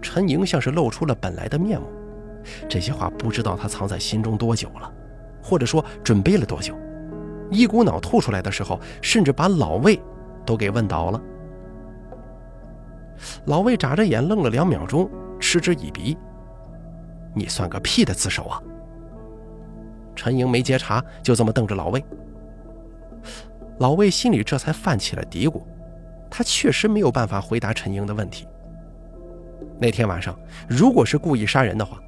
[0.00, 1.86] 陈莹像是露出了本来的面目，
[2.68, 4.92] 这些话不知道他藏在心中多久了，
[5.42, 6.74] 或者说准备了多久，
[7.50, 10.00] 一股脑吐出来的时候，甚至把老魏
[10.46, 11.20] 都给问倒了。
[13.46, 16.16] 老魏眨着眼愣了两秒钟，嗤之以鼻
[17.34, 18.62] ：“你算个屁的自首啊！”
[20.18, 22.04] 陈莹没接茬，就这么瞪着老魏。
[23.78, 25.62] 老魏心里这才泛起了嘀咕，
[26.28, 28.48] 他确实没有办法回答陈莹的问题。
[29.78, 30.36] 那天晚上，
[30.68, 32.02] 如果是故意杀人的话，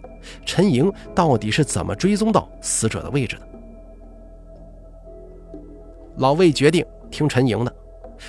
[0.45, 3.43] 陈莹到底是怎么追踪到死者的位置的？
[6.17, 7.73] 老魏决定听陈莹的，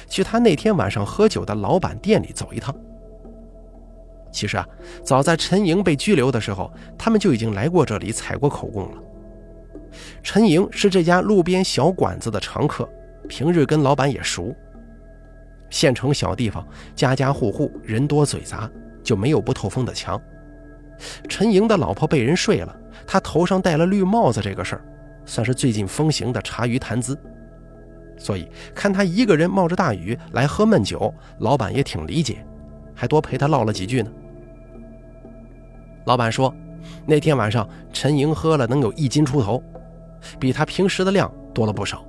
[0.08, 2.76] 去他那天晚上喝酒的老板店里走一趟。
[4.32, 4.67] 其实啊，
[5.04, 8.98] 早在陈莹被拘留的时候，他们就已经来过这里采过口供了。
[10.23, 12.88] 陈莹是这家路边小馆子的常客。
[13.30, 14.54] 平日跟老板也熟。
[15.69, 18.69] 县城小地方，家家户户人多嘴杂，
[19.04, 20.19] 就没有不透风的墙。
[21.30, 22.75] 陈莹的老婆被人睡了，
[23.08, 24.86] 他头上戴了绿帽子，这个事儿
[25.25, 27.17] 算是最近风行的茶余谈资。
[28.17, 32.45] 所以看他一个人冒着大雨来喝闷酒，老板也挺理解，
[32.93, 34.12] 还多陪他唠了几句呢。
[36.06, 36.54] 老板说，
[37.06, 39.63] 那天晚上陈莹喝了能有一斤出头，
[40.39, 42.03] 比他平时的量多了不少。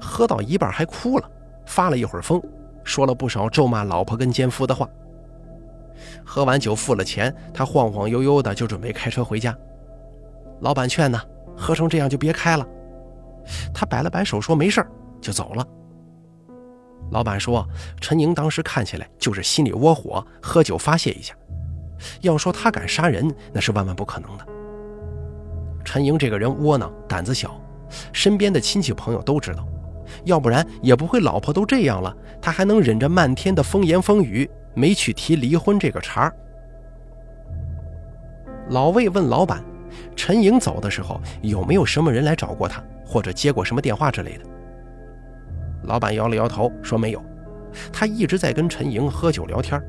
[0.00, 1.30] 喝到一半还哭了，
[1.64, 2.42] 发了一会儿疯，
[2.84, 4.88] 说了不少咒骂老婆跟奸夫的话。
[6.24, 9.56] 喝完酒付了钱，他晃晃悠悠的就准备开车回家。
[10.60, 11.20] 老板劝呢，
[11.56, 12.66] 喝成这样就别开了。
[13.72, 14.86] 他摆了摆手说没事
[15.20, 15.66] 就走了。
[17.10, 17.66] 老板说
[18.00, 21.34] 陈宁当时看起来就是心里窝火，喝酒发泄一下。
[22.20, 24.46] 要说他敢杀人，那是万万不可能的。
[25.84, 27.60] 陈莹这个人窝囊，胆子小。
[28.12, 29.66] 身边的亲戚朋友都知道，
[30.24, 36.34] 要不然也不会老婆都这样了，他还能忍着漫天的风言风语没去提离婚这个茬儿。
[38.68, 39.64] 老魏问老板
[40.14, 44.44] ：“陈莹走的时候有没有什么人来找过他，或者接过什么电话之类的？”
[45.82, 47.20] 老板摇了摇头，说：“没有，
[47.92, 49.82] 他一直在跟陈莹喝酒聊天。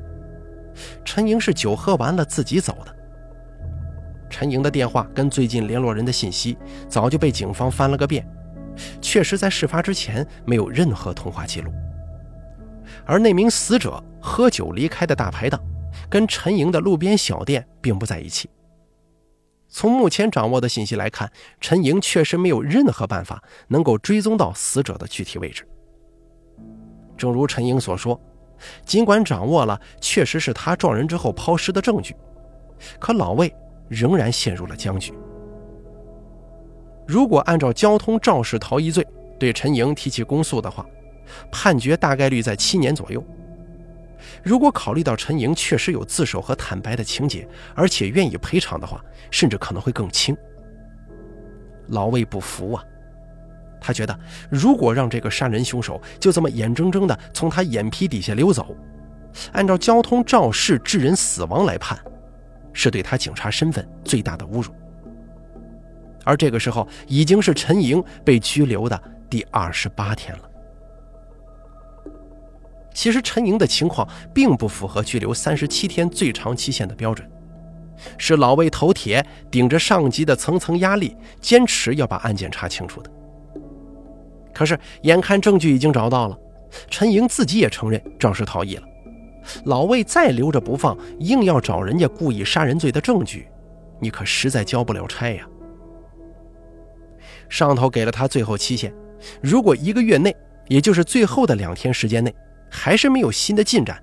[1.04, 2.96] 陈莹是酒喝完了自己走的。
[4.42, 8.26] 陈莹的电话跟最近联络人的信息早就被警方翻了个遍，
[9.00, 11.72] 确实在事发之前没有任何通话记录。
[13.06, 15.62] 而那名死者喝酒离开的大排档，
[16.10, 18.50] 跟陈莹的路边小店并不在一起。
[19.68, 25.64] 从目前掌握的信息来看，陈莹确实没有任何办法能够追踪到死者的具体位置。
[27.16, 28.20] 正如陈莹所说，
[28.84, 32.16] 尽管掌握了确实是他撞人之后抛尸的证据，
[32.98, 33.54] 可老魏
[33.92, 35.12] 仍然陷入了僵局。
[37.06, 39.06] 如果按照交通肇事逃逸罪
[39.38, 40.86] 对陈莹提起公诉的话，
[41.50, 43.22] 判决大概率在七年左右。
[44.42, 50.34] 如果考虑到陈莹确实有自首和坦白的情节，而且愿意赔偿的话，甚至可能会更轻。
[51.88, 52.84] 老魏不服啊！
[53.80, 58.74] 他觉得，如果让这个杀人凶手就这么眼睁睁地从他眼皮底下溜走，
[59.52, 61.98] 按照交通肇事致人死亡来判，
[62.72, 64.72] 是对他警察身份最大的侮辱。
[66.24, 70.48] 而这个时候，已经是陈莹被拘留的第二十八天了。
[72.94, 77.28] 其实，陈莹的情况并不符合拘留三十七天最长期限的标准，
[78.18, 83.10] 是老魏头铁，顶着上级的层层压力，坚持要把案件查清楚的。
[84.54, 86.38] 可是，眼看证据已经找到了，
[86.88, 88.86] 陈莹自己也承认肇事逃逸了。
[89.64, 93.48] 老魏再留着不放，硬要找人家故意杀人罪的证据，
[94.00, 95.46] 你可实在交不了差呀。
[97.48, 98.92] 上头给了他最后期限，
[99.42, 100.34] 如果一个月内，
[100.68, 102.34] 也就是最后的两天时间内，
[102.70, 104.02] 还是没有新的进展，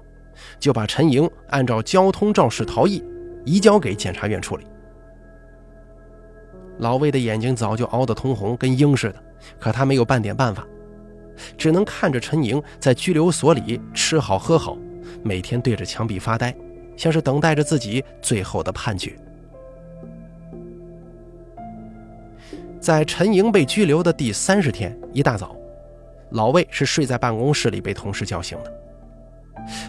[0.60, 3.04] 就把陈莹按照交通肇事逃逸
[3.45, 4.65] 移交给检察院处理。
[6.78, 9.23] 老魏的眼睛早就熬得通红，跟鹰似的。
[9.58, 10.67] 可他没有半点办法，
[11.58, 14.78] 只能看着陈莹在拘留所里吃好喝好，
[15.24, 16.56] 每天对着墙壁发呆，
[16.95, 19.15] 像是等待着自己最后的判决。
[22.80, 25.56] 在陈莹被拘留的第三十天一大早，
[26.32, 28.74] 老魏是睡在办公室里被同事叫醒的。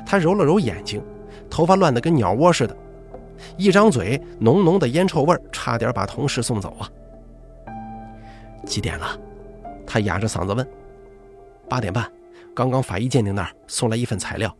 [0.04, 1.00] 他揉了揉眼睛，
[1.48, 2.76] 头发乱得跟鸟窝似的，
[3.56, 6.90] 一张嘴，浓浓的烟臭味差点把同事送走啊！
[8.66, 9.16] 几点了？
[9.86, 10.68] 他哑着嗓子问
[11.68, 12.10] ：“八点半，
[12.54, 14.54] 刚刚法医鉴定那儿送来一份材料。”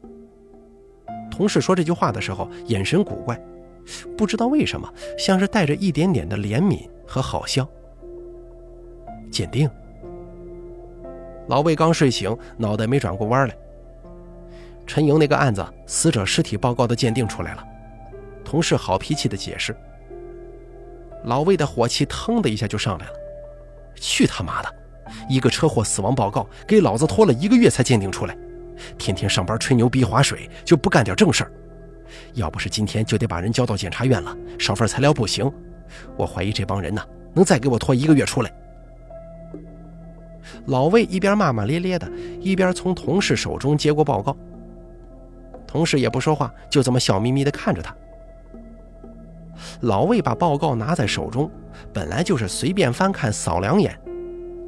[1.40, 3.34] 同事说这句话的时候，眼神古怪，
[4.14, 7.66] 不知道为什么，像是带着一点点的怜悯和好笑。
[9.30, 9.66] 鉴定。
[11.48, 13.56] 老魏刚睡醒，脑袋没转过弯来。
[14.86, 17.64] 陈莹那个案子，死者尸体报告的鉴定出来了。
[18.44, 19.74] 同事好脾气的解释。
[21.24, 23.12] 老魏的火气腾的一下就上来了，
[23.94, 24.70] 去他妈的！
[25.26, 28.36] 一个车祸死亡报告给老子拖了一个月才鉴定出来，
[28.98, 31.52] 天天上班吹牛逼划水就不干点正事儿。
[32.34, 35.50] 要不是今天就得把人交到检察院了，少份材料不行。
[36.16, 37.02] 我怀疑这帮人呢
[37.34, 38.52] 能再给我拖一个月出来。
[40.66, 44.36] 老魏一边骂骂咧咧的，一边从同事手中接过报告。
[45.66, 47.94] 同事也不说话，就这么笑眯眯的看着他。
[49.82, 51.50] 老魏把报告拿在手中，
[51.92, 53.96] 本来就是随便翻看扫两眼。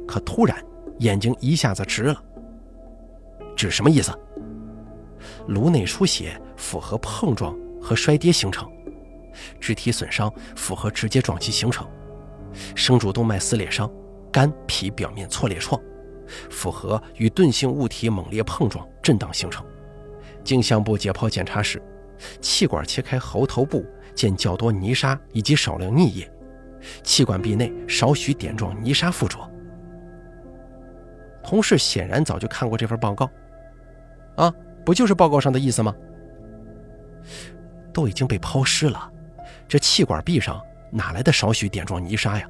[0.07, 0.57] 可突然，
[0.99, 2.23] 眼睛一下子直了。
[3.55, 4.11] 指什么意思？
[5.47, 8.69] 颅内出血符合碰撞和摔跌形成，
[9.59, 11.87] 肢体损伤符合直接撞击形成，
[12.75, 13.91] 生主动脉撕裂伤，
[14.31, 15.79] 肝脾表面挫裂创，
[16.49, 19.65] 符合与钝性物体猛烈碰撞震荡形成。
[20.43, 21.81] 镜像部解剖检查时，
[22.41, 23.85] 气管切开喉头部
[24.15, 26.29] 见较多泥沙以及少量溺液，
[27.01, 29.37] 气管壁内少许点状泥沙附着。
[31.43, 33.29] 同事显然早就看过这份报告，
[34.35, 34.53] 啊，
[34.85, 35.95] 不就是报告上的意思吗？
[37.93, 39.11] 都已经被抛尸了，
[39.67, 42.49] 这气管壁上哪来的少许点状泥沙呀？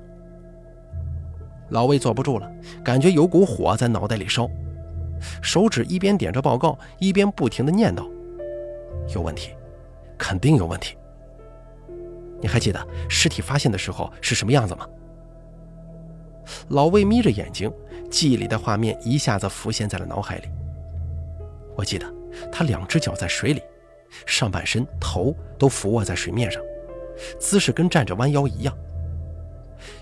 [1.70, 2.52] 老魏坐不住了，
[2.84, 4.50] 感觉有股火在脑袋里烧，
[5.42, 8.10] 手指一边点着报告，一边不停的念叨
[9.14, 9.52] ：“有问题，
[10.18, 10.98] 肯定有问题。”
[12.42, 14.88] 你还记得尸体发现的时候是什么样子吗？
[16.70, 17.72] 老魏眯着眼睛。
[18.12, 20.48] 记忆里的画面一下子浮现在了脑海里。
[21.76, 22.06] 我记得
[22.52, 23.62] 他两只脚在水里，
[24.26, 26.62] 上半身头都俯卧在水面上，
[27.40, 28.78] 姿势跟站着弯腰一样。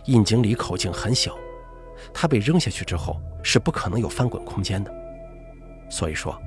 [0.05, 1.35] 窨井里口径很小，
[2.13, 4.91] 他被扔下去之后是不可能有翻滚空间的。
[5.89, 6.39] 所以说，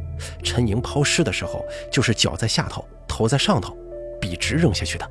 [0.43, 3.77] 陈莹抛尸的时候就是脚在下头，头在上头，
[4.21, 5.11] 笔直扔下去的。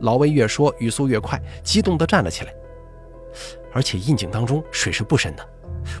[0.00, 2.54] 老魏越说语速越快，激动地站了起来。
[3.72, 5.48] 而且窨井当中水是不深的，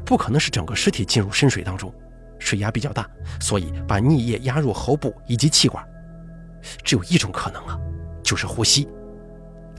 [0.04, 1.92] 不可能是整个尸体进入深水当中，
[2.38, 3.08] 水压比较大，
[3.40, 5.86] 所以把溺液压入喉部以及气管。
[6.82, 7.78] 只有一种可能啊，
[8.22, 8.88] 就是呼吸。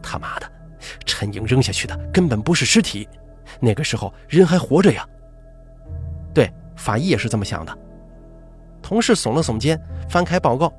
[0.01, 0.51] 他妈的，
[1.05, 3.07] 陈莹扔下去的根本不是尸体，
[3.59, 5.07] 那个时候人还活着呀。
[6.33, 7.77] 对，法医也是这么想的。
[8.81, 9.79] 同事耸了耸肩，
[10.09, 10.73] 翻开报告，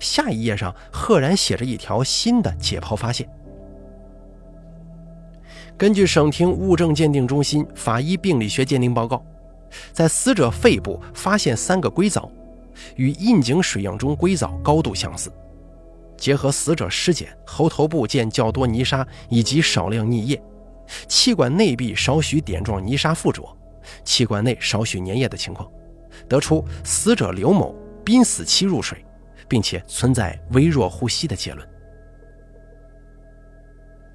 [0.00, 3.28] 下一页上赫然写着一条新的解剖发现。
[5.76, 9.24] 根据省厅物证鉴定中心法医病理学鉴定报告，
[9.92, 12.30] 在死者肺部发现三个硅藻，
[12.96, 15.30] 与窨井水样中硅藻高度相似。
[16.16, 20.42] 结合死者尸检，喉头部见较多泥沙以及少量溺液，
[21.06, 23.42] 气管内壁少许点状泥沙附着，
[24.04, 25.70] 气管内少许粘液的情况，
[26.28, 29.04] 得出死者刘某濒死期入水，
[29.46, 31.68] 并且存在微弱呼吸的结论。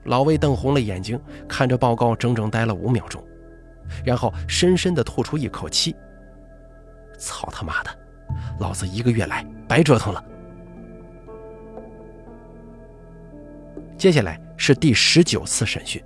[0.03, 3.23] 老魏瞪红了眼睛，看着报告，整整待了五秒钟，
[4.03, 5.95] 然后深深地吐出一口气
[7.17, 7.89] ：“操他妈的，
[8.59, 10.23] 老子一个月来白折腾了。”
[13.97, 16.03] 接下来是第十九次审讯。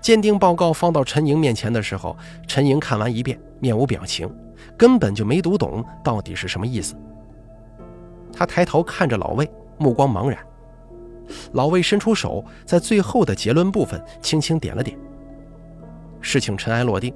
[0.00, 2.16] 鉴定报告放到陈莹面前的时候，
[2.46, 4.30] 陈莹看完一遍，面无表情，
[4.76, 6.94] 根本就没读懂到底是什么意思。
[8.32, 10.38] 他抬头看着老魏，目光茫然。
[11.54, 14.96] 老魏伸出手，在最后的结论部分轻轻点了点。
[16.26, 17.14] 事情尘埃落定，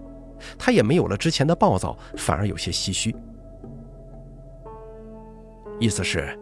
[0.56, 3.12] 他也没有了之前的暴躁，反而有些唏嘘。
[5.80, 6.38] 意思是，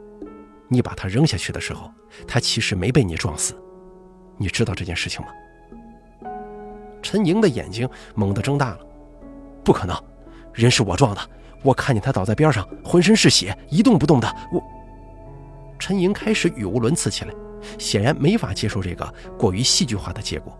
[0.68, 1.90] 你把他扔下去的时候，
[2.26, 3.54] 他其实没被你撞死，
[4.36, 5.28] 你知道这件事情吗？
[7.00, 8.80] 陈莹的眼睛猛地睁大了，
[9.64, 9.96] 不可能，
[10.52, 11.20] 人是我撞的，
[11.62, 14.28] 我看见他倒在边上，浑身是血，一动不动的。
[14.52, 14.62] 我，
[15.78, 17.32] 陈莹开始语无伦次起来。
[17.76, 20.56] 显然没法接受这个过于戏剧化的结果。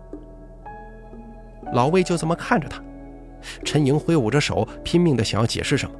[1.73, 2.81] 老魏就这么看着他，
[3.63, 5.95] 陈莹挥舞着手，拼命的想要解释什么。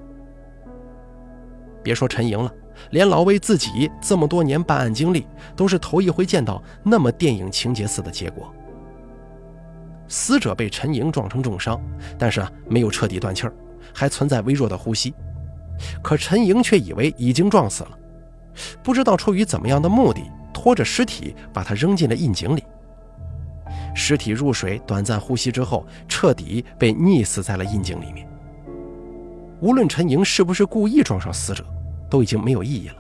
[1.84, 2.51] 别说陈莹了，
[2.91, 8.53] 连老魏自己这么多年办案经历，都是头一回见到那么电影情节似的结果。
[10.07, 11.80] 死者被陈莹撞成重伤，
[12.17, 13.53] 但是啊，没有彻底断气儿，
[13.93, 15.13] 还存在微弱的呼吸。
[16.01, 17.97] 可陈莹却以为已经撞死了，
[18.84, 20.24] 不知道出于怎么样的目的。
[20.51, 22.63] 拖着尸体把他扔进了窨井里，
[23.93, 28.27] 尸体入水，短暂呼吸之后，彻底被溺死在了窨井里面。
[29.61, 31.65] 无论陈莹是不是故意撞上死者，
[32.09, 32.95] 都已经没有意义了。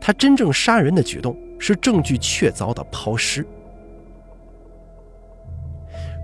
[0.00, 3.46] 他真正杀人的举动是证据确凿的抛尸。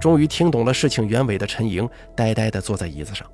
[0.01, 3.24] 终于听懂了事情原委的陈莹，呆呆地坐在椅子上，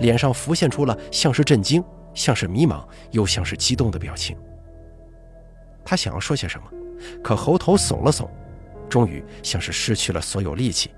[0.00, 1.82] 脸上浮现出了像是震惊、
[2.12, 4.36] 像是迷茫，又像是激动的表情。
[5.82, 6.66] 他想要说些什么，
[7.22, 8.28] 可喉头耸了耸，
[8.88, 10.90] 终于像是失去了所有力气，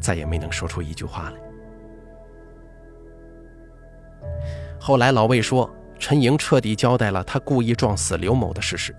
[0.00, 1.40] 再也没能说出一句话来。
[4.78, 5.68] 后来老魏说，
[5.98, 8.94] 陈莹彻底交代了他故意撞死刘某的事实。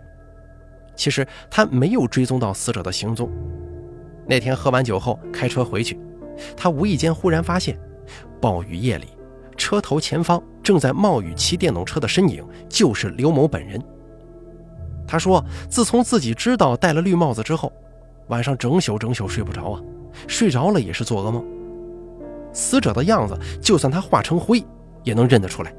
[0.95, 3.29] 其实他没有追踪到死者的行踪。
[4.25, 5.99] 那天喝完酒后开车回去，
[6.55, 7.79] 他无意间忽然发现，
[8.41, 9.07] 暴雨夜里，
[9.55, 13.81] 车头前方正在冒雨骑电动车的身影就是刘某本人。
[15.07, 17.71] 他说：“自从自己知道戴了绿帽子之后，
[18.28, 19.82] 晚上整宿整宿睡不着啊，
[20.28, 21.45] 睡着了也是做噩梦。
[22.53, 24.63] 死者的样子，就算他化成灰，
[25.03, 25.73] 也能认得出来。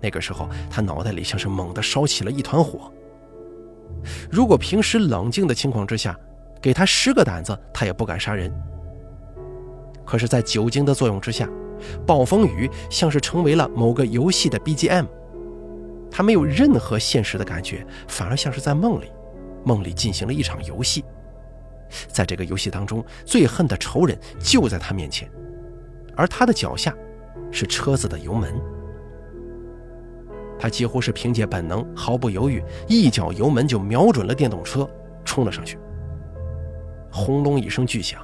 [0.00, 2.90] 那个时候，他脑袋里像是猛地烧起了一团火。
[4.30, 6.16] 如果平时冷静的情况之下，
[6.60, 8.52] 给他十个胆子，他也不敢杀人。
[10.04, 11.48] 可是，在酒精的作用之下，
[12.06, 15.06] 暴风雨像是成为了某个游戏的 BGM。”
[16.10, 19.12] 他没有任何现实的感觉，反而像是在梦里，
[19.64, 21.04] 梦里进行了一场游戏。
[22.06, 25.30] 在这个游戏当中，最恨的仇人就在他面前，
[26.16, 26.94] 而他的脚下
[27.50, 28.54] 是车子的油门。
[30.58, 34.88] 他几乎是凭借本能，毫不犹豫，一脚油门就瞄准了电动车，
[35.24, 35.78] 冲了上去。
[37.10, 38.20] 轰隆一声巨响，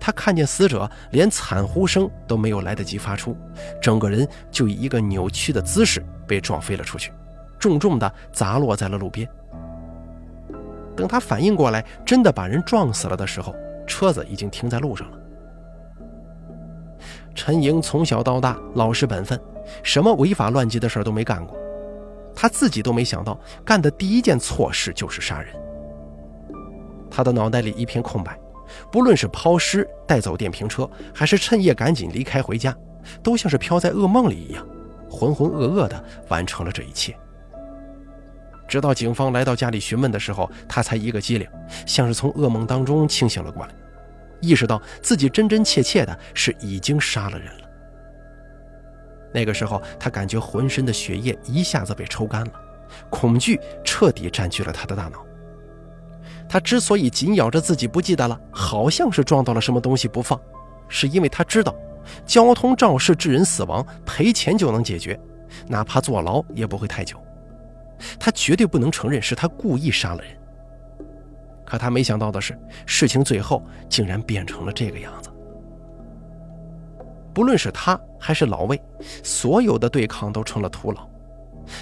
[0.00, 3.36] 他看见死者连惨呼声都没有来得及发出，
[3.80, 7.12] 整个人就以一个扭曲的姿势被撞飞了出去。
[7.58, 9.28] 重重的砸落在了路边。
[10.96, 13.54] 等他反应过来，真的把人撞死了的时候，
[13.86, 15.18] 车子已经停在路上了。
[17.34, 19.38] 陈莹从小到大老实本分，
[19.82, 21.56] 什么违法乱纪的事都没干过。
[22.34, 25.54] 他自己都没想到，干的第一件错事就是杀人。
[27.10, 28.38] 他的脑袋里一片空白，
[28.90, 32.74] 不论是抛尸、带走电瓶车，还是趁夜赶紧离开回家，
[33.22, 34.66] 都像是飘在噩梦里一样，
[35.10, 37.16] 浑浑噩噩地完成了这一切。
[38.68, 41.48] 直到警方来到家里询问的时候，他才一个机灵，
[41.86, 43.72] 像是从噩梦当中清醒了过来，
[44.40, 47.68] 意识到自己真真切切的是已经杀了人了。
[49.32, 52.52] 那个时候，他感觉浑身的血液一下子被抽干了，
[53.10, 55.24] 恐惧彻底占据了他的大脑。
[56.48, 60.40] 他之所以紧咬着自己不记得了，好像是撞到了什么东西不放，
[60.88, 61.74] 是因为他知道，
[62.24, 65.18] 交通肇事致人死亡赔钱就能解决，
[65.66, 67.20] 哪怕坐牢也不会太久。
[68.18, 70.32] 他绝对不能承认是他故意杀了人。
[71.64, 75.30] 可他没想到的是，事情最后竟然变成了这个样子。
[77.34, 78.80] 不论是他还是老魏，
[79.22, 81.08] 所有的对抗都成了徒劳。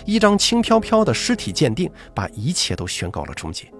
[0.07, 3.71] 一张轻飘飘的尸体鉴定，把一切都宣告了终结。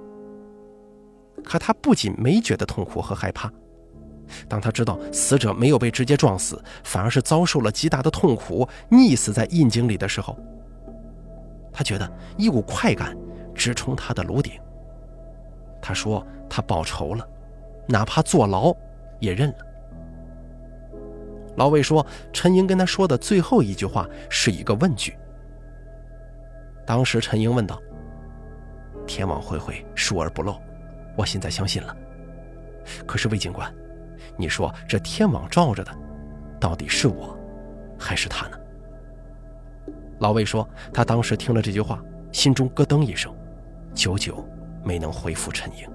[1.43, 3.51] 可他不仅没觉得痛苦和害怕，
[4.47, 10.39] 当他知道死者没有被直接撞死，反而是遭受了极大的痛苦，溺死在阴井里的时候，
[11.75, 13.15] 他觉得一股快感
[13.55, 14.59] 直冲他的颅顶。
[15.83, 17.29] 他说：“他报仇了，
[17.87, 18.75] 哪怕坐牢
[19.19, 19.57] 也认了。”
[21.57, 25.15] 老魏说：“陈英跟他说的最后一句话是一个问句。”
[26.87, 27.79] 当时陈英问道
[29.07, 30.59] ：“天网恢恢，疏而不漏，
[31.17, 31.95] 我现在相信了。
[33.07, 33.73] 可是魏警官，
[34.37, 35.93] 你说这天网罩着的，
[36.59, 37.39] 到底是我，
[37.99, 38.59] 还是他呢？”
[40.19, 42.03] 老魏说：“他当时听了这句话，
[42.33, 43.35] 心中咯噔一声，
[43.95, 44.47] 久久
[44.83, 45.89] 没能回复陈英。”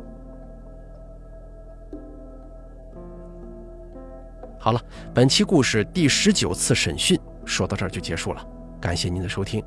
[4.60, 4.82] 好了，
[5.14, 8.46] 本期故事第十九次审讯说到这儿就结束了，
[8.80, 9.64] 感谢您的收听。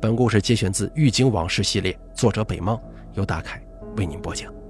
[0.00, 2.78] 本故事节选自《狱警往事》系列，作者北梦，
[3.14, 3.60] 由大凯
[3.96, 4.63] 为您播讲。